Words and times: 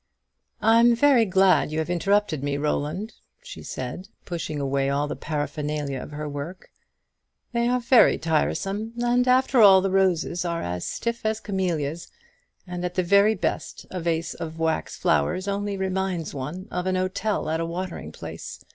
"I'm 0.63 0.95
very 0.95 1.25
glad 1.25 1.71
you 1.71 1.77
have 1.77 1.91
interrupted 1.91 2.41
me, 2.43 2.57
Roland," 2.57 3.13
she 3.43 3.61
said, 3.61 4.07
pushing 4.25 4.59
away 4.59 4.89
all 4.89 5.07
the 5.07 5.15
paraphernalia 5.15 6.01
of 6.01 6.09
her 6.09 6.27
work; 6.27 6.71
"they 7.53 7.67
are 7.67 7.79
very 7.79 8.17
tiresome; 8.17 8.93
and, 8.97 9.27
after 9.27 9.61
all, 9.61 9.79
the 9.79 9.91
roses 9.91 10.43
are 10.43 10.63
as 10.63 10.85
stiff 10.87 11.23
as 11.23 11.39
camellias, 11.39 12.07
and 12.65 12.83
at 12.83 12.95
the 12.95 13.03
very 13.03 13.35
best 13.35 13.85
a 13.91 13.99
vase 14.01 14.33
of 14.33 14.57
wax 14.57 14.97
flowers 14.97 15.47
only 15.47 15.77
reminds 15.77 16.33
one 16.33 16.67
of 16.71 16.87
an 16.87 16.95
hotel 16.95 17.47
at 17.47 17.59
a 17.59 17.65
watering 17.67 18.11
place. 18.11 18.65